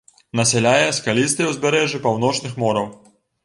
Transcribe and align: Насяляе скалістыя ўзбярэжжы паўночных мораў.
Насяляе 0.39 0.87
скалістыя 0.99 1.47
ўзбярэжжы 1.53 2.03
паўночных 2.09 2.61
мораў. 2.65 2.93